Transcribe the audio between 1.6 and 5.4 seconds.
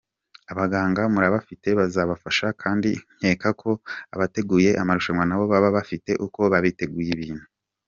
bazabafasha kandi nkeka ko abateguye amarushanwa